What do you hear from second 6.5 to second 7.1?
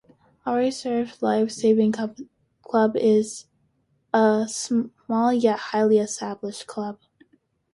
club.